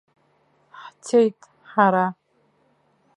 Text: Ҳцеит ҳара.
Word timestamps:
Ҳцеит 0.83 1.37
ҳара. 1.71 2.05